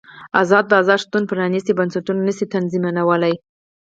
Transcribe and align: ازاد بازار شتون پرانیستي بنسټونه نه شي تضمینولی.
ازاد 0.41 0.65
بازار 0.73 0.97
شتون 1.03 1.23
پرانیستي 1.31 1.73
بنسټونه 1.79 2.21
نه 2.27 2.33
شي 2.37 2.45
تضمینولی. 2.53 3.33